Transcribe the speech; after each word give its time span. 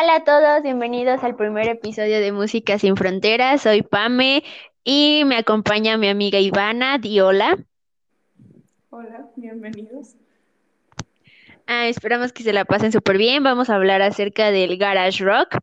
Hola 0.00 0.14
a 0.14 0.22
todos, 0.22 0.62
bienvenidos 0.62 1.24
al 1.24 1.34
primer 1.34 1.66
episodio 1.66 2.20
de 2.20 2.30
Música 2.30 2.78
sin 2.78 2.96
Fronteras. 2.96 3.62
Soy 3.62 3.82
Pame 3.82 4.44
y 4.84 5.24
me 5.26 5.36
acompaña 5.36 5.96
mi 5.96 6.08
amiga 6.08 6.38
Ivana. 6.38 6.98
Di 6.98 7.18
hola. 7.18 7.58
Hola, 8.90 9.26
bienvenidos. 9.34 10.14
Ah, 11.66 11.88
esperamos 11.88 12.32
que 12.32 12.44
se 12.44 12.52
la 12.52 12.64
pasen 12.64 12.92
súper 12.92 13.18
bien. 13.18 13.42
Vamos 13.42 13.70
a 13.70 13.74
hablar 13.74 14.00
acerca 14.00 14.52
del 14.52 14.78
garage 14.78 15.24
rock. 15.24 15.56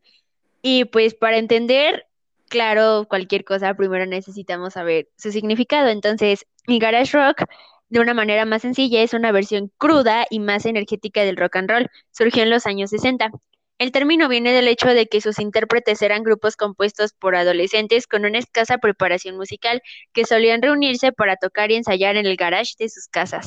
Y 0.60 0.84
pues 0.84 1.14
para 1.14 1.38
entender, 1.38 2.04
claro, 2.50 3.06
cualquier 3.08 3.42
cosa, 3.42 3.72
primero 3.72 4.04
necesitamos 4.04 4.74
saber 4.74 5.08
su 5.16 5.32
significado. 5.32 5.88
Entonces, 5.88 6.46
el 6.66 6.78
garage 6.78 7.16
rock, 7.16 7.44
de 7.88 8.00
una 8.00 8.12
manera 8.12 8.44
más 8.44 8.60
sencilla, 8.60 9.00
es 9.00 9.14
una 9.14 9.32
versión 9.32 9.72
cruda 9.78 10.26
y 10.28 10.40
más 10.40 10.66
energética 10.66 11.22
del 11.22 11.38
rock 11.38 11.56
and 11.56 11.70
roll. 11.70 11.90
Surgió 12.10 12.42
en 12.42 12.50
los 12.50 12.66
años 12.66 12.90
60. 12.90 13.30
El 13.78 13.92
término 13.92 14.30
viene 14.30 14.54
del 14.54 14.68
hecho 14.68 14.88
de 14.88 15.06
que 15.06 15.20
sus 15.20 15.38
intérpretes 15.38 16.00
eran 16.00 16.22
grupos 16.22 16.56
compuestos 16.56 17.12
por 17.12 17.36
adolescentes 17.36 18.06
con 18.06 18.24
una 18.24 18.38
escasa 18.38 18.78
preparación 18.78 19.36
musical 19.36 19.82
que 20.14 20.24
solían 20.24 20.62
reunirse 20.62 21.12
para 21.12 21.36
tocar 21.36 21.70
y 21.70 21.74
ensayar 21.74 22.16
en 22.16 22.24
el 22.24 22.36
garage 22.36 22.72
de 22.78 22.88
sus 22.88 23.06
casas. 23.08 23.46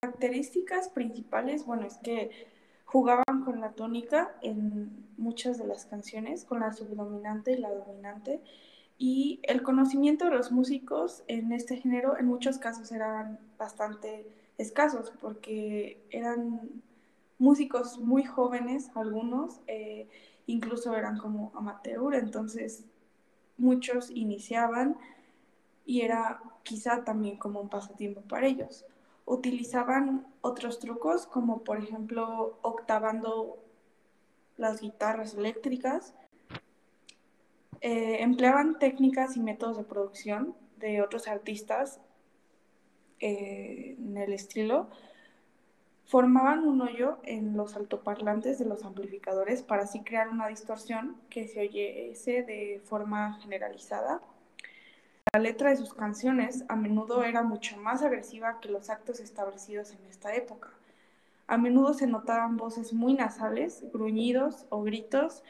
Características 0.00 0.90
principales, 0.90 1.66
bueno, 1.66 1.86
es 1.86 1.96
que 2.04 2.30
jugaban 2.84 3.42
con 3.44 3.60
la 3.60 3.72
tónica 3.72 4.32
en 4.42 5.08
muchas 5.16 5.58
de 5.58 5.66
las 5.66 5.86
canciones, 5.86 6.44
con 6.44 6.60
la 6.60 6.72
subdominante 6.72 7.52
y 7.52 7.56
la 7.56 7.70
dominante, 7.70 8.40
y 8.96 9.40
el 9.42 9.62
conocimiento 9.62 10.26
de 10.26 10.36
los 10.36 10.52
músicos 10.52 11.24
en 11.26 11.50
este 11.50 11.78
género 11.78 12.16
en 12.16 12.26
muchos 12.26 12.58
casos 12.58 12.92
eran 12.92 13.40
bastante 13.58 14.24
escasos 14.56 15.12
porque 15.20 15.98
eran 16.10 16.60
músicos 17.42 17.98
muy 17.98 18.22
jóvenes, 18.22 18.92
algunos, 18.94 19.60
eh, 19.66 20.08
incluso 20.46 20.94
eran 20.94 21.18
como 21.18 21.50
amateur, 21.56 22.14
entonces 22.14 22.84
muchos 23.58 24.12
iniciaban 24.12 24.96
y 25.84 26.02
era 26.02 26.40
quizá 26.62 27.02
también 27.02 27.36
como 27.38 27.60
un 27.60 27.68
pasatiempo 27.68 28.20
para 28.20 28.46
ellos. 28.46 28.86
Utilizaban 29.24 30.24
otros 30.40 30.78
trucos 30.78 31.26
como 31.26 31.64
por 31.64 31.78
ejemplo 31.78 32.60
octavando 32.62 33.58
las 34.56 34.80
guitarras 34.80 35.34
eléctricas, 35.34 36.14
eh, 37.80 38.22
empleaban 38.22 38.78
técnicas 38.78 39.36
y 39.36 39.40
métodos 39.40 39.78
de 39.78 39.82
producción 39.82 40.54
de 40.76 41.02
otros 41.02 41.26
artistas 41.26 42.00
eh, 43.18 43.96
en 43.98 44.16
el 44.16 44.32
estilo, 44.32 44.88
formaban 46.06 46.66
un 46.66 46.80
hoyo 46.82 47.18
en 47.22 47.56
los 47.56 47.76
altoparlantes 47.76 48.58
de 48.58 48.64
los 48.64 48.84
amplificadores 48.84 49.62
para 49.62 49.84
así 49.84 50.00
crear 50.00 50.28
una 50.28 50.48
distorsión 50.48 51.16
que 51.30 51.48
se 51.48 51.60
oyese 51.60 52.42
de 52.42 52.80
forma 52.84 53.38
generalizada. 53.40 54.20
La 55.32 55.40
letra 55.40 55.70
de 55.70 55.76
sus 55.76 55.94
canciones 55.94 56.64
a 56.68 56.76
menudo 56.76 57.24
era 57.24 57.42
mucho 57.42 57.76
más 57.78 58.02
agresiva 58.02 58.60
que 58.60 58.68
los 58.68 58.90
actos 58.90 59.20
establecidos 59.20 59.92
en 59.92 60.04
esta 60.10 60.34
época. 60.34 60.68
A 61.46 61.56
menudo 61.56 61.94
se 61.94 62.06
notaban 62.06 62.56
voces 62.56 62.92
muy 62.92 63.14
nasales, 63.14 63.84
gruñidos 63.92 64.66
o 64.68 64.82
gritos 64.82 65.42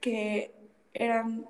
que 0.00 0.54
eran 0.92 1.46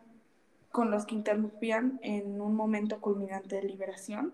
con 0.71 0.91
los 0.91 1.07
que 1.07 1.15
interrumpían 1.15 1.99
en 2.03 2.41
un 2.41 2.55
momento 2.55 3.01
culminante 3.01 3.57
de 3.57 3.63
liberación 3.63 4.33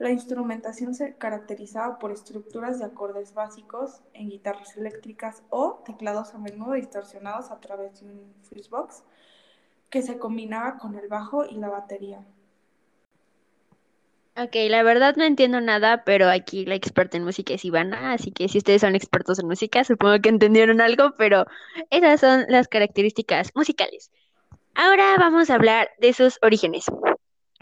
la 0.00 0.10
instrumentación 0.10 0.94
se 0.94 1.14
caracterizaba 1.16 1.98
por 1.98 2.10
estructuras 2.10 2.78
de 2.78 2.86
acordes 2.86 3.34
básicos 3.34 4.00
en 4.14 4.30
guitarras 4.30 4.74
eléctricas 4.78 5.42
o 5.50 5.82
teclados 5.84 6.34
a 6.34 6.38
menudo 6.38 6.72
distorsionados 6.72 7.50
a 7.50 7.60
través 7.60 8.00
de 8.00 8.06
un 8.06 8.32
box 8.70 9.04
que 9.90 10.00
se 10.00 10.18
combinaba 10.18 10.78
con 10.78 10.94
el 10.94 11.06
bajo 11.06 11.44
y 11.44 11.56
la 11.56 11.68
batería. 11.68 12.24
Ok, 14.38 14.56
la 14.70 14.82
verdad 14.82 15.16
no 15.16 15.24
entiendo 15.24 15.60
nada, 15.60 16.02
pero 16.02 16.30
aquí 16.30 16.64
la 16.64 16.76
experta 16.76 17.18
en 17.18 17.24
música 17.24 17.52
es 17.52 17.64
Ivana, 17.66 18.14
así 18.14 18.32
que 18.32 18.48
si 18.48 18.56
ustedes 18.56 18.80
son 18.80 18.94
expertos 18.94 19.38
en 19.38 19.48
música, 19.48 19.84
supongo 19.84 20.18
que 20.22 20.30
entendieron 20.30 20.80
algo, 20.80 21.12
pero 21.18 21.44
esas 21.90 22.20
son 22.20 22.46
las 22.48 22.68
características 22.68 23.50
musicales. 23.54 24.10
Ahora 24.74 25.16
vamos 25.18 25.50
a 25.50 25.56
hablar 25.56 25.90
de 25.98 26.14
sus 26.14 26.38
orígenes. 26.40 26.86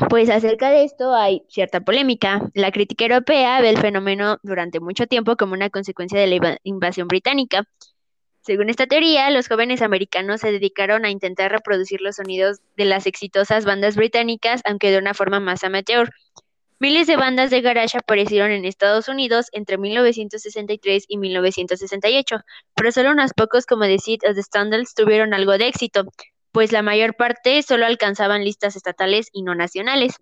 Pues 0.07 0.31
acerca 0.31 0.71
de 0.71 0.85
esto 0.85 1.13
hay 1.13 1.43
cierta 1.49 1.81
polémica. 1.81 2.41
La 2.55 2.71
crítica 2.71 3.05
europea 3.07 3.61
ve 3.61 3.71
el 3.71 3.79
fenómeno 3.79 4.39
durante 4.45 4.79
mucho 4.79 5.09
tiempo 5.09 5.37
como 5.37 5.55
una 5.55 5.71
consecuencia 5.71 6.21
de 6.21 6.29
la 6.29 6.59
invasión 6.63 7.09
británica. 7.09 7.65
Según 8.41 8.71
esta 8.71 8.87
teoría, 8.87 9.29
los 9.31 9.49
jóvenes 9.49 9.83
americanos 9.83 10.41
se 10.41 10.53
dedicaron 10.53 11.05
a 11.05 11.11
intentar 11.11 11.51
reproducir 11.51 12.01
los 12.01 12.17
sonidos 12.17 12.61
de 12.77 12.85
las 12.85 13.07
exitosas 13.07 13.65
bandas 13.65 13.97
británicas, 13.97 14.63
aunque 14.65 14.93
de 14.93 14.99
una 14.99 15.15
forma 15.15 15.41
más 15.41 15.65
amateur. 15.65 16.11
Miles 16.79 17.09
de 17.09 17.17
bandas 17.17 17.51
de 17.51 17.61
garage 17.61 17.99
aparecieron 17.99 18.53
en 18.53 18.65
Estados 18.65 19.09
Unidos 19.09 19.47
entre 19.51 19.79
1963 19.79 21.07
y 21.09 21.19
1968, 21.19 22.37
pero 22.77 22.93
solo 22.93 23.11
unos 23.11 23.33
pocos 23.33 23.67
como 23.67 23.83
The 23.83 23.99
Seed 23.99 24.21
of 24.29 24.37
the 24.37 24.43
Standards 24.45 24.95
tuvieron 24.95 25.35
algo 25.35 25.59
de 25.59 25.67
éxito 25.67 26.05
pues 26.59 26.73
la 26.73 26.83
mayor 26.83 27.15
parte 27.15 27.63
solo 27.63 27.87
alcanzaban 27.87 28.43
listas 28.43 28.75
estatales 28.75 29.29
y 29.33 29.43
no 29.43 29.55
nacionales. 29.55 30.17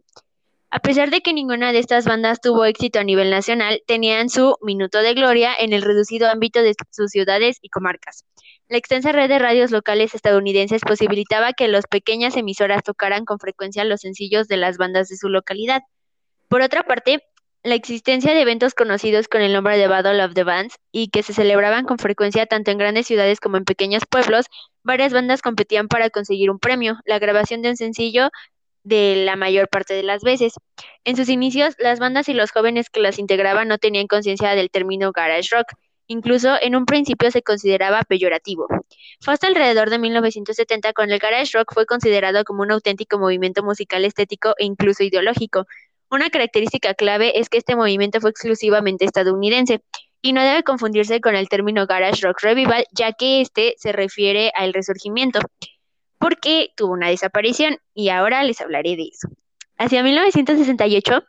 A 0.68 0.80
pesar 0.80 1.08
de 1.08 1.22
que 1.22 1.32
ninguna 1.32 1.72
de 1.72 1.78
estas 1.78 2.04
bandas 2.04 2.42
tuvo 2.42 2.66
éxito 2.66 2.98
a 2.98 3.04
nivel 3.04 3.30
nacional, 3.30 3.82
tenían 3.86 4.28
su 4.28 4.54
minuto 4.60 4.98
de 4.98 5.14
gloria 5.14 5.54
en 5.58 5.72
el 5.72 5.80
reducido 5.80 6.28
ámbito 6.28 6.60
de 6.60 6.74
sus 6.90 7.10
ciudades 7.10 7.56
y 7.62 7.70
comarcas. 7.70 8.26
La 8.68 8.76
extensa 8.76 9.12
red 9.12 9.30
de 9.30 9.38
radios 9.38 9.70
locales 9.70 10.14
estadounidenses 10.14 10.82
posibilitaba 10.82 11.54
que 11.54 11.68
las 11.68 11.86
pequeñas 11.86 12.36
emisoras 12.36 12.82
tocaran 12.82 13.24
con 13.24 13.38
frecuencia 13.38 13.84
los 13.84 14.02
sencillos 14.02 14.46
de 14.46 14.58
las 14.58 14.76
bandas 14.76 15.08
de 15.08 15.16
su 15.16 15.30
localidad. 15.30 15.84
Por 16.48 16.60
otra 16.60 16.82
parte, 16.82 17.24
la 17.66 17.74
existencia 17.74 18.32
de 18.32 18.42
eventos 18.42 18.74
conocidos 18.74 19.26
con 19.26 19.42
el 19.42 19.52
nombre 19.52 19.76
de 19.76 19.88
Battle 19.88 20.24
of 20.24 20.34
the 20.34 20.44
Bands 20.44 20.76
y 20.92 21.08
que 21.08 21.24
se 21.24 21.32
celebraban 21.32 21.84
con 21.84 21.98
frecuencia 21.98 22.46
tanto 22.46 22.70
en 22.70 22.78
grandes 22.78 23.08
ciudades 23.08 23.40
como 23.40 23.56
en 23.56 23.64
pequeños 23.64 24.04
pueblos, 24.08 24.46
varias 24.84 25.12
bandas 25.12 25.42
competían 25.42 25.88
para 25.88 26.08
conseguir 26.08 26.48
un 26.48 26.60
premio, 26.60 27.00
la 27.06 27.18
grabación 27.18 27.62
de 27.62 27.70
un 27.70 27.76
sencillo 27.76 28.30
de 28.84 29.16
la 29.24 29.34
mayor 29.34 29.68
parte 29.68 29.94
de 29.94 30.04
las 30.04 30.22
veces. 30.22 30.52
En 31.02 31.16
sus 31.16 31.28
inicios, 31.28 31.74
las 31.78 31.98
bandas 31.98 32.28
y 32.28 32.34
los 32.34 32.52
jóvenes 32.52 32.88
que 32.88 33.00
las 33.00 33.18
integraban 33.18 33.66
no 33.66 33.78
tenían 33.78 34.06
conciencia 34.06 34.54
del 34.54 34.70
término 34.70 35.10
garage 35.10 35.48
rock. 35.50 35.66
Incluso 36.06 36.54
en 36.62 36.76
un 36.76 36.86
principio 36.86 37.32
se 37.32 37.42
consideraba 37.42 38.02
peyorativo. 38.02 38.68
Fue 39.20 39.34
hasta 39.34 39.48
alrededor 39.48 39.90
de 39.90 39.98
1970 39.98 40.92
cuando 40.92 41.14
el 41.14 41.20
garage 41.20 41.58
rock 41.58 41.74
fue 41.74 41.84
considerado 41.84 42.44
como 42.44 42.62
un 42.62 42.70
auténtico 42.70 43.18
movimiento 43.18 43.64
musical 43.64 44.04
estético 44.04 44.54
e 44.56 44.64
incluso 44.64 45.02
ideológico, 45.02 45.66
una 46.10 46.30
característica 46.30 46.94
clave 46.94 47.38
es 47.38 47.48
que 47.48 47.58
este 47.58 47.76
movimiento 47.76 48.20
fue 48.20 48.30
exclusivamente 48.30 49.04
estadounidense 49.04 49.82
y 50.22 50.32
no 50.32 50.42
debe 50.42 50.62
confundirse 50.62 51.20
con 51.20 51.36
el 51.36 51.48
término 51.48 51.86
Garage 51.86 52.26
Rock 52.26 52.42
Revival, 52.42 52.86
ya 52.92 53.12
que 53.12 53.40
este 53.40 53.74
se 53.78 53.92
refiere 53.92 54.52
al 54.56 54.72
resurgimiento, 54.72 55.40
porque 56.18 56.70
tuvo 56.76 56.92
una 56.92 57.08
desaparición 57.08 57.78
y 57.94 58.08
ahora 58.08 58.42
les 58.42 58.60
hablaré 58.60 58.96
de 58.96 59.04
eso. 59.12 59.28
Hacia 59.78 60.02
1968 60.02 61.24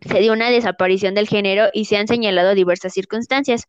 se 0.00 0.20
dio 0.20 0.32
una 0.32 0.50
desaparición 0.50 1.14
del 1.14 1.28
género 1.28 1.68
y 1.72 1.86
se 1.86 1.96
han 1.96 2.08
señalado 2.08 2.54
diversas 2.54 2.92
circunstancias. 2.92 3.68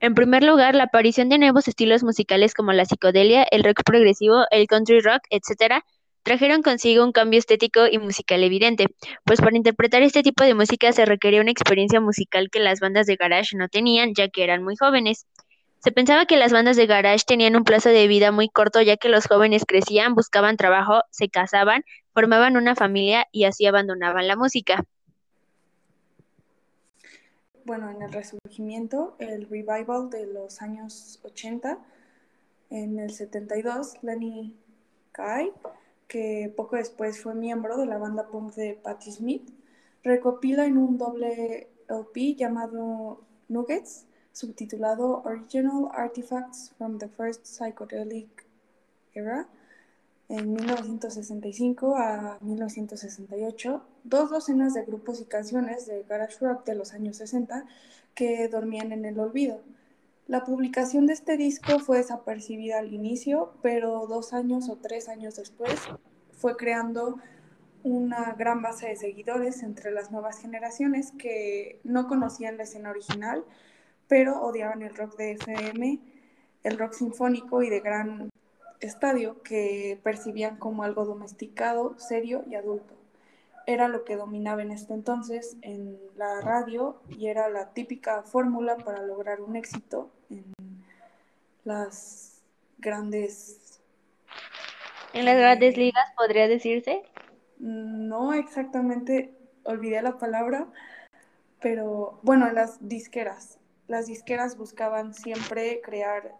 En 0.00 0.14
primer 0.14 0.44
lugar, 0.44 0.74
la 0.74 0.84
aparición 0.84 1.28
de 1.28 1.38
nuevos 1.38 1.66
estilos 1.66 2.02
musicales 2.04 2.54
como 2.54 2.72
la 2.72 2.84
psicodelia, 2.84 3.44
el 3.50 3.64
rock 3.64 3.82
progresivo, 3.84 4.44
el 4.50 4.66
country 4.66 5.00
rock, 5.00 5.22
etc., 5.30 5.82
trajeron 6.24 6.62
consigo 6.62 7.04
un 7.04 7.12
cambio 7.12 7.38
estético 7.38 7.86
y 7.86 7.98
musical 7.98 8.42
evidente, 8.42 8.86
pues 9.24 9.40
para 9.40 9.56
interpretar 9.56 10.02
este 10.02 10.22
tipo 10.22 10.42
de 10.42 10.54
música 10.54 10.90
se 10.92 11.04
requería 11.04 11.42
una 11.42 11.50
experiencia 11.50 12.00
musical 12.00 12.50
que 12.50 12.58
las 12.58 12.80
bandas 12.80 13.06
de 13.06 13.16
garage 13.16 13.56
no 13.56 13.68
tenían, 13.68 14.14
ya 14.14 14.28
que 14.28 14.42
eran 14.42 14.64
muy 14.64 14.74
jóvenes. 14.74 15.26
Se 15.78 15.92
pensaba 15.92 16.24
que 16.24 16.38
las 16.38 16.50
bandas 16.50 16.76
de 16.76 16.86
garage 16.86 17.24
tenían 17.26 17.56
un 17.56 17.64
plazo 17.64 17.90
de 17.90 18.08
vida 18.08 18.32
muy 18.32 18.48
corto, 18.48 18.80
ya 18.80 18.96
que 18.96 19.10
los 19.10 19.26
jóvenes 19.26 19.64
crecían, 19.68 20.14
buscaban 20.14 20.56
trabajo, 20.56 21.02
se 21.10 21.28
casaban, 21.28 21.84
formaban 22.14 22.56
una 22.56 22.74
familia 22.74 23.26
y 23.30 23.44
así 23.44 23.66
abandonaban 23.66 24.26
la 24.26 24.34
música. 24.34 24.82
Bueno, 27.66 27.90
en 27.90 28.00
el 28.00 28.12
resurgimiento, 28.12 29.14
el 29.18 29.46
revival 29.48 30.08
de 30.08 30.26
los 30.26 30.62
años 30.62 31.20
80, 31.22 31.78
en 32.70 32.98
el 32.98 33.10
72, 33.10 34.02
Lenny 34.02 34.56
Kai 35.12 35.52
que 36.08 36.52
poco 36.56 36.76
después 36.76 37.20
fue 37.22 37.34
miembro 37.34 37.76
de 37.76 37.86
la 37.86 37.98
banda 37.98 38.28
punk 38.28 38.54
de 38.54 38.74
Patti 38.74 39.12
Smith, 39.12 39.48
recopila 40.02 40.66
en 40.66 40.78
un 40.78 40.98
doble 40.98 41.68
LP 41.88 42.34
llamado 42.34 43.20
Nuggets, 43.48 44.06
subtitulado 44.32 45.22
Original 45.24 45.88
Artifacts 45.92 46.72
from 46.76 46.98
the 46.98 47.08
First 47.08 47.44
Psychedelic 47.46 48.46
Era, 49.14 49.48
en 50.28 50.54
1965 50.54 51.96
a 51.96 52.38
1968, 52.40 53.82
dos 54.04 54.30
docenas 54.30 54.74
de 54.74 54.84
grupos 54.84 55.20
y 55.20 55.26
canciones 55.26 55.86
de 55.86 56.02
garage 56.04 56.38
rock 56.40 56.64
de 56.64 56.74
los 56.74 56.94
años 56.94 57.18
60 57.18 57.66
que 58.14 58.48
dormían 58.48 58.92
en 58.92 59.04
el 59.04 59.18
olvido. 59.18 59.60
La 60.26 60.42
publicación 60.42 61.06
de 61.06 61.12
este 61.12 61.36
disco 61.36 61.78
fue 61.80 61.98
desapercibida 61.98 62.78
al 62.78 62.94
inicio, 62.94 63.52
pero 63.60 64.06
dos 64.06 64.32
años 64.32 64.70
o 64.70 64.76
tres 64.76 65.10
años 65.10 65.36
después 65.36 65.78
fue 66.32 66.56
creando 66.56 67.18
una 67.82 68.32
gran 68.32 68.62
base 68.62 68.88
de 68.88 68.96
seguidores 68.96 69.62
entre 69.62 69.90
las 69.90 70.10
nuevas 70.10 70.40
generaciones 70.40 71.12
que 71.18 71.78
no 71.84 72.08
conocían 72.08 72.56
la 72.56 72.62
escena 72.62 72.88
original, 72.88 73.44
pero 74.08 74.40
odiaban 74.40 74.80
el 74.80 74.94
rock 74.96 75.14
de 75.18 75.32
FM, 75.32 76.00
el 76.62 76.78
rock 76.78 76.94
sinfónico 76.94 77.62
y 77.62 77.68
de 77.68 77.80
gran 77.80 78.30
estadio 78.80 79.42
que 79.42 80.00
percibían 80.02 80.56
como 80.56 80.84
algo 80.84 81.04
domesticado, 81.04 81.98
serio 81.98 82.44
y 82.48 82.54
adulto 82.54 83.03
era 83.66 83.88
lo 83.88 84.04
que 84.04 84.16
dominaba 84.16 84.62
en 84.62 84.70
este 84.70 84.94
entonces 84.94 85.56
en 85.62 85.98
la 86.16 86.40
radio 86.40 87.00
y 87.08 87.28
era 87.28 87.48
la 87.48 87.72
típica 87.72 88.22
fórmula 88.22 88.76
para 88.76 89.02
lograr 89.02 89.40
un 89.40 89.56
éxito 89.56 90.10
en 90.30 90.52
las 91.64 92.42
grandes... 92.78 93.80
En 95.12 95.24
las 95.24 95.36
grandes 95.36 95.76
ligas, 95.76 96.04
podría 96.16 96.48
decirse. 96.48 97.02
No 97.58 98.34
exactamente, 98.34 99.32
olvidé 99.62 100.02
la 100.02 100.18
palabra, 100.18 100.66
pero 101.60 102.18
bueno, 102.22 102.50
las 102.50 102.88
disqueras. 102.88 103.58
Las 103.86 104.06
disqueras 104.06 104.56
buscaban 104.56 105.14
siempre 105.14 105.80
crear, 105.82 106.34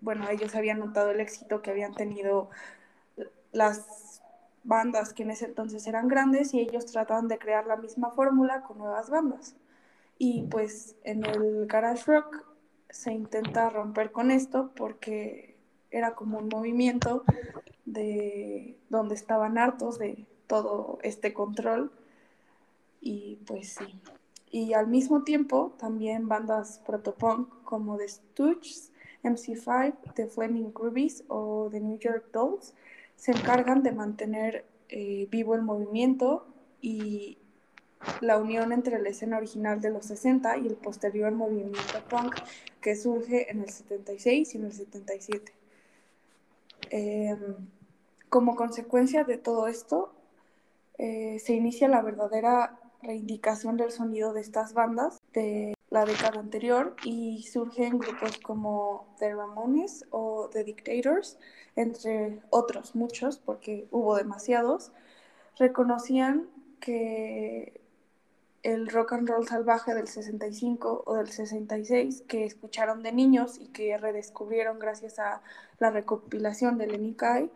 bueno, 0.00 0.28
ellos 0.28 0.54
habían 0.56 0.80
notado 0.80 1.12
el 1.12 1.20
éxito 1.20 1.62
que 1.62 1.70
habían 1.70 1.94
tenido 1.94 2.50
las 3.52 4.19
bandas 4.64 5.12
que 5.12 5.22
en 5.22 5.30
ese 5.30 5.46
entonces 5.46 5.86
eran 5.86 6.08
grandes 6.08 6.54
y 6.54 6.60
ellos 6.60 6.86
trataban 6.86 7.28
de 7.28 7.38
crear 7.38 7.66
la 7.66 7.76
misma 7.76 8.10
fórmula 8.10 8.62
con 8.62 8.78
nuevas 8.78 9.10
bandas. 9.10 9.56
Y 10.18 10.42
pues 10.50 10.96
en 11.04 11.24
el 11.24 11.66
garage 11.66 12.04
rock 12.06 12.44
se 12.90 13.12
intenta 13.12 13.70
romper 13.70 14.12
con 14.12 14.30
esto 14.30 14.70
porque 14.76 15.56
era 15.90 16.14
como 16.14 16.38
un 16.38 16.48
movimiento 16.48 17.24
de 17.84 18.76
donde 18.88 19.14
estaban 19.14 19.58
hartos 19.58 19.98
de 19.98 20.26
todo 20.46 20.98
este 21.02 21.32
control 21.32 21.90
y 23.00 23.36
pues 23.46 23.74
sí. 23.74 24.00
Y 24.50 24.74
al 24.74 24.88
mismo 24.88 25.22
tiempo 25.22 25.72
también 25.78 26.28
bandas 26.28 26.80
protopunk 26.84 27.48
como 27.62 27.96
The 27.96 28.08
Stooges, 28.08 28.92
MC5, 29.22 30.14
The 30.14 30.26
Flaming 30.26 30.72
Groovies 30.72 31.24
o 31.28 31.68
The 31.70 31.80
New 31.80 31.98
York 31.98 32.26
Dolls 32.32 32.74
se 33.20 33.32
encargan 33.32 33.82
de 33.82 33.92
mantener 33.92 34.64
eh, 34.88 35.28
vivo 35.30 35.54
el 35.54 35.60
movimiento 35.60 36.46
y 36.80 37.36
la 38.22 38.38
unión 38.38 38.72
entre 38.72 38.98
la 38.98 39.10
escena 39.10 39.36
original 39.36 39.82
de 39.82 39.90
los 39.90 40.06
60 40.06 40.56
y 40.56 40.66
el 40.66 40.76
posterior 40.76 41.30
movimiento 41.30 42.02
punk 42.08 42.34
que 42.80 42.96
surge 42.96 43.50
en 43.50 43.60
el 43.60 43.68
76 43.68 44.54
y 44.54 44.56
en 44.56 44.64
el 44.64 44.72
77. 44.72 45.52
Em, 46.88 47.56
como 48.30 48.56
consecuencia 48.56 49.24
de 49.24 49.36
todo 49.36 49.66
esto, 49.66 50.14
eh, 50.96 51.38
se 51.40 51.52
inicia 51.52 51.88
la 51.88 52.00
verdadera 52.00 52.80
reivindicación 53.02 53.76
del 53.76 53.90
sonido 53.90 54.32
de 54.32 54.40
estas 54.40 54.72
bandas 54.72 55.20
de 55.34 55.74
la 55.90 56.04
década 56.04 56.38
anterior 56.38 56.94
y 57.04 57.42
surgen 57.42 57.98
grupos 57.98 58.38
como 58.38 59.14
The 59.18 59.34
Ramones 59.34 60.06
o 60.10 60.48
The 60.52 60.64
Dictators, 60.64 61.38
entre 61.74 62.40
otros 62.50 62.94
muchos, 62.94 63.38
porque 63.38 63.88
hubo 63.90 64.16
demasiados, 64.16 64.92
reconocían 65.58 66.48
que 66.78 67.80
el 68.62 68.88
rock 68.88 69.14
and 69.14 69.28
roll 69.28 69.48
salvaje 69.48 69.94
del 69.94 70.06
65 70.06 71.04
o 71.06 71.14
del 71.16 71.28
66 71.28 72.22
que 72.28 72.44
escucharon 72.44 73.02
de 73.02 73.12
niños 73.12 73.58
y 73.58 73.68
que 73.68 73.96
redescubrieron 73.96 74.78
gracias 74.78 75.18
a 75.18 75.42
la 75.78 75.90
recopilación 75.90 76.78
de 76.78 76.86
Lenny 76.86 77.14
Kai 77.14 77.50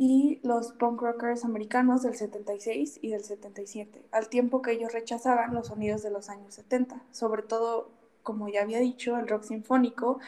y 0.00 0.40
los 0.42 0.72
punk 0.72 1.02
rockers 1.02 1.44
americanos 1.44 2.02
del 2.02 2.16
76 2.16 3.00
y 3.02 3.10
del 3.10 3.22
77, 3.22 4.00
al 4.12 4.30
tiempo 4.30 4.62
que 4.62 4.72
ellos 4.72 4.94
rechazaban 4.94 5.54
los 5.54 5.66
sonidos 5.66 6.02
de 6.02 6.10
los 6.10 6.30
años 6.30 6.54
70, 6.54 7.02
sobre 7.12 7.42
todo, 7.42 7.90
como 8.22 8.48
ya 8.48 8.62
había 8.62 8.80
dicho, 8.80 9.18
el 9.18 9.28
rock 9.28 9.42
sinfónico, 9.42 10.18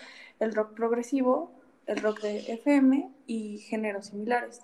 el 0.41 0.55
rock 0.55 0.75
progresivo 0.75 1.51
el 1.87 2.03
rock 2.03 2.21
de 2.21 2.53
FM 2.53 3.11
y 3.27 3.59
géneros 3.59 4.07
similares. 4.07 4.61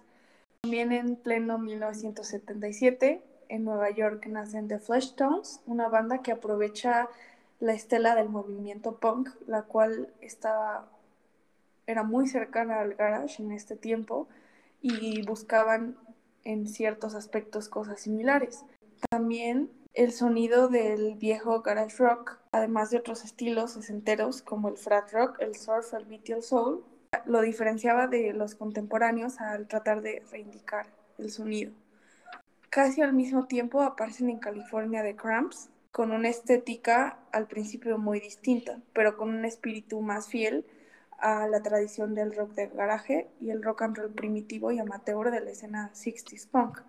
También 0.60 0.92
en 0.92 1.16
pleno 1.16 1.58
1977, 1.58 3.22
en 3.48 3.64
Nueva 3.64 3.90
York 3.90 4.26
nacen 4.26 4.68
The 4.68 4.78
Fleshtones, 4.78 5.60
una 5.66 5.88
banda 5.88 6.22
que 6.22 6.32
aprovecha 6.32 7.08
la 7.60 7.72
estela 7.72 8.14
del 8.14 8.28
movimiento 8.28 8.96
punk, 8.96 9.30
la 9.46 9.62
cual 9.62 10.12
estaba, 10.20 10.88
era 11.86 12.02
muy 12.02 12.28
cercana 12.28 12.80
al 12.80 12.94
garage 12.94 13.42
en 13.42 13.52
este 13.52 13.74
tiempo 13.74 14.28
y 14.80 15.22
buscaban 15.22 15.96
en 16.44 16.66
ciertos 16.66 17.14
aspectos 17.14 17.68
cosas 17.68 18.00
similares. 18.00 18.64
También 19.10 19.70
el 19.94 20.12
sonido 20.12 20.68
del 20.68 21.14
viejo 21.16 21.62
garage 21.62 21.96
rock, 21.98 22.38
además 22.52 22.90
de 22.90 22.98
otros 22.98 23.24
estilos 23.24 23.72
sesenteros 23.72 24.42
como 24.42 24.68
el 24.68 24.76
frat 24.76 25.12
rock, 25.12 25.40
el 25.40 25.56
surf, 25.56 25.92
el 25.94 26.04
beat 26.04 26.28
y 26.28 26.32
el 26.32 26.42
soul, 26.42 26.84
lo 27.26 27.40
diferenciaba 27.40 28.06
de 28.06 28.32
los 28.32 28.54
contemporáneos 28.54 29.40
al 29.40 29.66
tratar 29.66 30.02
de 30.02 30.22
reivindicar 30.30 30.86
el 31.18 31.30
sonido. 31.30 31.72
Casi 32.70 33.00
al 33.00 33.14
mismo 33.14 33.46
tiempo 33.46 33.82
aparecen 33.82 34.30
en 34.30 34.38
California 34.38 35.02
The 35.02 35.16
Cramps, 35.16 35.70
con 35.90 36.12
una 36.12 36.28
estética 36.28 37.18
al 37.32 37.46
principio 37.46 37.98
muy 37.98 38.20
distinta, 38.20 38.78
pero 38.92 39.16
con 39.16 39.30
un 39.30 39.44
espíritu 39.44 40.00
más 40.00 40.28
fiel 40.28 40.64
a 41.18 41.46
la 41.48 41.62
tradición 41.62 42.14
del 42.14 42.34
rock 42.34 42.52
del 42.54 42.70
garaje 42.70 43.28
y 43.40 43.50
el 43.50 43.62
rock 43.62 43.82
and 43.82 43.96
roll 43.96 44.10
primitivo 44.10 44.72
y 44.72 44.78
amateur 44.78 45.30
de 45.30 45.40
la 45.40 45.50
escena 45.50 45.90
60s 45.92 46.46
punk. 46.46 46.80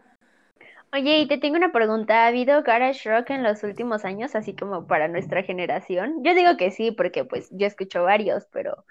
Oye, 0.91 1.19
y 1.19 1.27
te 1.27 1.37
tengo 1.37 1.55
una 1.55 1.71
pregunta. 1.71 2.23
¿Ha 2.23 2.27
habido 2.27 2.63
garage 2.63 3.09
rock 3.09 3.29
en 3.29 3.43
los 3.43 3.63
últimos 3.63 4.05
años, 4.05 4.35
así 4.35 4.55
como 4.55 4.87
para 4.87 5.07
nuestra 5.07 5.43
generación? 5.43 6.23
Yo 6.23 6.33
digo 6.33 6.57
que 6.57 6.71
sí, 6.71 6.91
porque 6.91 7.25
pues 7.25 7.49
yo 7.51 7.67
escucho 7.67 8.03
varios, 8.03 8.47
pero 8.51 8.85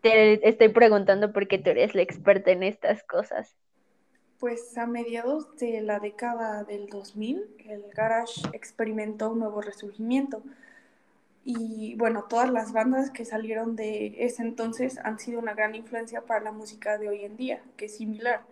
te 0.00 0.48
estoy 0.48 0.68
preguntando 0.70 1.32
porque 1.32 1.58
tú 1.58 1.70
eres 1.70 1.94
la 1.94 2.02
experta 2.02 2.50
en 2.50 2.64
estas 2.64 3.04
cosas. 3.04 3.54
Pues 4.40 4.76
a 4.78 4.86
mediados 4.86 5.56
de 5.56 5.80
la 5.80 6.00
década 6.00 6.64
del 6.64 6.88
2000, 6.88 7.44
el 7.66 7.84
garage 7.94 8.40
experimentó 8.52 9.30
un 9.30 9.40
nuevo 9.40 9.60
resurgimiento. 9.60 10.42
Y 11.50 11.94
bueno, 11.94 12.24
todas 12.24 12.50
las 12.50 12.72
bandas 12.72 13.10
que 13.10 13.24
salieron 13.24 13.74
de 13.74 14.14
ese 14.18 14.42
entonces 14.42 14.98
han 15.02 15.18
sido 15.18 15.40
una 15.40 15.54
gran 15.54 15.74
influencia 15.74 16.20
para 16.20 16.40
la 16.44 16.52
música 16.52 16.98
de 16.98 17.08
hoy 17.08 17.24
en 17.24 17.38
día, 17.38 17.62
que 17.78 17.86
es 17.86 17.96
similar. 17.96 18.42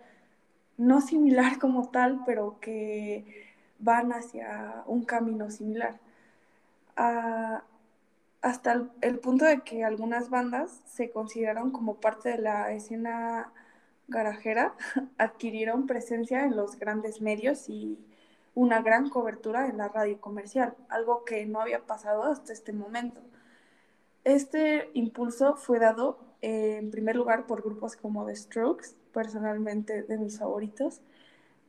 No 0.77 0.99
similar 1.01 1.59
como 1.59 1.89
tal, 1.91 2.23
pero 2.25 2.59
que 2.59 3.23
van 3.77 4.13
hacia 4.13 4.83
un 4.87 5.05
camino 5.05 5.51
similar. 5.51 5.99
Ah, 6.95 7.63
hasta 8.41 8.87
el, 9.01 9.19
punto 9.19 9.45
de 9.45 9.61
que 9.61 9.83
algunas 9.83 10.31
bandas 10.31 10.81
se 10.87 11.11
consideraron 11.11 11.69
como 11.71 11.97
parte 11.97 12.29
de 12.29 12.39
la 12.39 12.71
escena 12.73 13.51
garajera, 14.07 14.73
adquirieron 15.19 15.85
presencia 15.85 16.45
en 16.45 16.55
los 16.55 16.79
grandes 16.79 17.21
medios 17.21 17.69
y 17.69 17.99
una 18.57 18.81
gran 18.81 19.07
cobertura 19.11 19.67
en 19.67 19.77
la 19.77 19.87
radio 19.87 20.19
comercial, 20.19 20.73
algo 20.89 21.23
que 21.25 21.45
no 21.45 21.61
había 21.61 21.85
pasado 21.85 22.23
hasta 22.23 22.53
este 22.53 22.73
momento. 22.73 23.21
Este 24.23 24.89
impulso 24.95 25.55
fue 25.57 25.77
dado 25.77 26.17
en 26.41 26.89
primer 26.89 27.15
lugar 27.15 27.45
por 27.45 27.61
grupos 27.61 27.95
como 27.95 28.25
The 28.25 28.35
Strokes, 28.35 28.95
personalmente 29.13 30.01
de 30.01 30.17
mis 30.17 30.39
favoritos, 30.39 31.01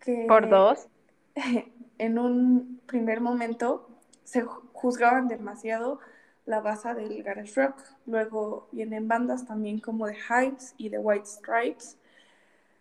que 0.00 0.24
por 0.26 0.48
dos 0.48 0.88
en 1.98 2.18
un 2.18 2.80
primer 2.86 3.20
momento 3.20 3.86
se 4.24 4.40
juzgaban 4.72 5.28
demasiado 5.28 6.00
la 6.46 6.60
base 6.60 6.94
del 6.94 7.22
garage 7.22 7.52
rock. 7.54 7.82
Luego 8.06 8.66
vienen 8.72 9.08
bandas 9.08 9.44
también 9.44 9.78
como 9.78 10.06
The 10.06 10.16
Hypes 10.16 10.74
y 10.78 10.88
The 10.88 11.00
White 11.00 11.26
Stripes. 11.26 11.98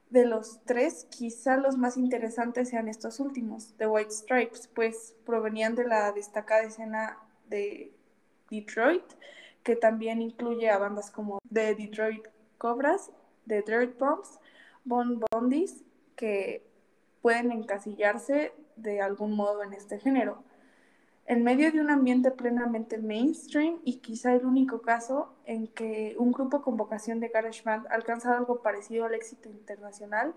De 0.10 0.26
los 0.26 0.62
tres, 0.64 1.06
quizá 1.10 1.58
los 1.58 1.78
más 1.78 1.98
interesantes 1.98 2.70
sean 2.70 2.88
estos 2.88 3.20
últimos, 3.20 3.74
The 3.78 3.88
White 3.88 4.12
Stripes, 4.12 4.70
pues 4.74 5.16
provenían 5.26 5.76
de 5.76 5.86
la 5.86 6.12
destacada 6.14 6.64
escena 6.64 7.18
de 7.50 7.92
Detroit, 8.50 9.04
que 9.64 9.76
también 9.76 10.22
incluye 10.22 10.70
a 10.70 10.78
bandas 10.78 11.12
como 11.12 11.40
The 11.52 11.76
Detroit 11.76 12.26
Cobras, 12.58 13.12
The 13.48 13.64
Dirt 13.64 14.00
Bombs, 14.00 14.40
Bon 14.86 15.20
Bondis, 15.32 15.84
que 16.16 16.66
pueden 17.22 17.52
encasillarse 17.52 18.54
de 18.78 19.02
algún 19.02 19.34
modo 19.36 19.64
en 19.64 19.74
este 19.74 20.00
género 20.00 20.44
en 21.27 21.43
medio 21.43 21.72
de 21.74 21.81
un 21.81 21.89
ambiente 21.89 22.31
plenamente 22.31 22.98
mainstream 22.98 23.79
y 23.84 23.98
quizá 23.98 24.34
el 24.34 24.46
único 24.46 24.81
caso 24.81 25.36
en 25.46 25.67
que 25.67 26.15
un 26.17 26.31
grupo 26.31 26.62
con 26.62 26.77
vocación 26.77 27.19
de 27.19 27.27
garage 27.27 27.63
band 27.63 27.86
ha 27.88 27.96
alcanzado 27.96 28.38
algo 28.38 28.62
parecido 28.62 29.05
al 29.05 29.13
éxito 29.13 29.50
internacional. 29.50 30.34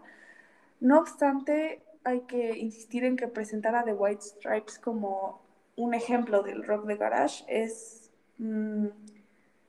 No 0.81 0.99
obstante, 0.99 1.81
hay 2.03 2.23
que 2.23 2.59
insistir 2.59 3.05
en 3.05 3.17
que 3.17 3.29
presentar 3.29 3.77
a 3.77 3.85
The 3.85 3.93
White 3.93 4.23
Stripes 4.23 4.81
como 4.81 5.41
un 5.77 5.95
ejemplo 5.95 6.43
del 6.43 6.65
rock 6.65 6.87
de 6.87 6.97
garage 6.97 7.45
es 7.47 8.11
mm, 8.39 8.89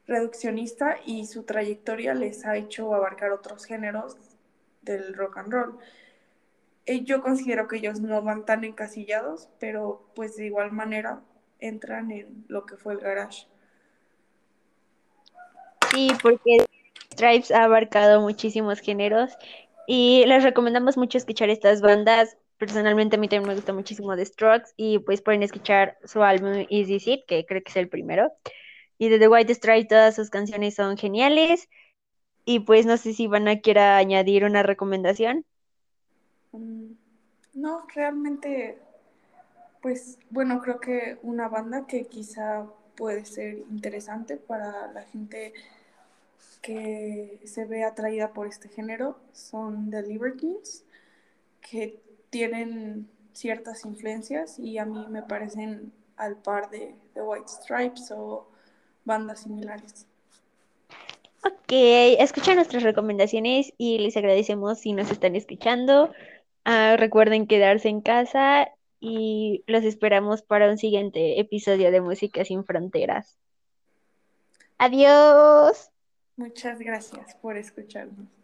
reduccionista 0.07 0.97
y 1.05 1.27
su 1.27 1.43
trayectoria 1.43 2.15
les 2.15 2.45
ha 2.45 2.57
hecho 2.57 2.95
abarcar 2.95 3.31
otros 3.31 3.65
géneros 3.65 4.17
del 4.81 5.13
rock 5.13 5.37
and 5.37 5.53
roll. 5.53 5.77
Eh, 6.85 7.03
yo 7.03 7.21
considero 7.21 7.67
que 7.67 7.77
ellos 7.77 8.00
no 8.00 8.21
van 8.21 8.45
tan 8.45 8.63
encasillados, 8.63 9.50
pero 9.59 10.07
pues 10.15 10.35
de 10.35 10.47
igual 10.47 10.71
manera 10.71 11.21
entran 11.59 12.11
en 12.11 12.45
lo 12.47 12.65
que 12.65 12.75
fue 12.75 12.93
el 12.93 13.00
garage. 13.00 13.47
Sí, 15.91 16.09
porque 16.21 16.65
Stripes 17.13 17.51
ha 17.51 17.63
abarcado 17.63 18.21
muchísimos 18.21 18.79
géneros 18.79 19.31
y 19.88 20.23
les 20.25 20.43
recomendamos 20.43 20.97
mucho 20.97 21.17
escuchar 21.17 21.50
estas 21.50 21.81
bandas. 21.81 22.38
Personalmente 22.57 23.15
a 23.15 23.19
mí 23.19 23.27
también 23.27 23.50
me 23.50 23.55
gusta 23.55 23.73
muchísimo 23.73 24.15
The 24.15 24.25
Strokes 24.25 24.71
y 24.77 25.00
pues 25.00 25.21
pueden 25.21 25.43
escuchar 25.43 25.97
su 26.03 26.23
álbum 26.23 26.65
Easy 26.69 27.00
Seat, 27.00 27.21
que 27.27 27.45
creo 27.45 27.61
que 27.61 27.69
es 27.69 27.75
el 27.75 27.89
primero. 27.89 28.31
Y 28.97 29.09
de 29.09 29.19
The 29.19 29.27
White 29.27 29.53
Stripes 29.55 29.88
todas 29.88 30.15
sus 30.15 30.29
canciones 30.29 30.75
son 30.75 30.97
geniales. 30.97 31.67
Y 32.45 32.61
pues 32.61 32.85
no 32.85 32.97
sé 32.97 33.13
si 33.13 33.27
van 33.27 33.47
a 33.47 33.97
añadir 33.97 34.45
una 34.45 34.63
recomendación. 34.63 35.45
Mm, 36.51 36.93
no, 37.53 37.86
realmente, 37.93 38.77
pues 39.81 40.17
bueno, 40.29 40.62
creo 40.62 40.79
que 40.79 41.17
una 41.24 41.48
banda 41.50 41.86
que 41.88 42.05
quizá 42.05 42.65
puede 42.96 43.25
ser 43.25 43.60
interesante 43.72 44.38
para 44.38 44.91
la 44.91 45.03
gente 45.03 45.53
que 46.62 47.39
se 47.46 47.65
ve 47.65 47.84
atraída 47.84 48.34
por 48.34 48.48
este 48.48 48.70
género 48.70 49.17
son 49.34 49.89
The 49.89 50.03
Libertines, 50.03 50.86
que 51.62 52.00
tienen 52.29 53.10
ciertas 53.34 53.86
influencias 53.86 54.60
y 54.60 54.77
a 54.77 54.86
mí 54.86 55.05
me 55.10 55.24
parecen 55.24 55.91
al 56.17 56.36
par 56.38 56.70
de 56.70 56.96
The 57.13 57.22
White 57.22 57.48
Stripes 57.48 58.12
o 58.12 58.48
bandas 59.05 59.41
similares. 59.41 60.05
Ok, 61.43 61.72
escuchen 62.20 62.55
nuestras 62.55 62.84
recomendaciones 62.84 63.74
y 63.77 63.98
les 63.98 64.15
agradecemos 64.15 64.79
si 64.79 64.93
nos 64.93 65.10
están 65.10 65.36
escuchando. 65.36 66.13
Ah, 66.65 66.95
recuerden 66.97 67.47
quedarse 67.47 67.89
en 67.89 68.01
casa 68.01 68.69
y 68.99 69.63
los 69.67 69.83
esperamos 69.83 70.43
para 70.43 70.69
un 70.69 70.77
siguiente 70.77 71.39
episodio 71.39 71.91
de 71.91 72.01
Música 72.01 72.45
sin 72.45 72.63
Fronteras. 72.65 73.37
Adiós. 74.77 75.91
Muchas 76.37 76.79
gracias 76.79 77.35
por 77.35 77.57
escucharnos. 77.57 78.40